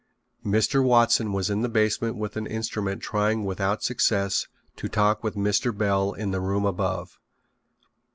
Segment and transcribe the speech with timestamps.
[0.43, 0.83] Mr.
[0.83, 5.77] Watson was in the basement with an instrument trying without success to talk with Mr.
[5.77, 7.19] Bell in the room above.